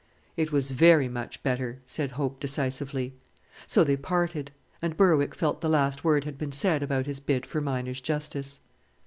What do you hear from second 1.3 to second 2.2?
better," said